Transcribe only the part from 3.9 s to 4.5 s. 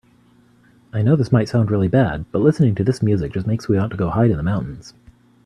to go hide in the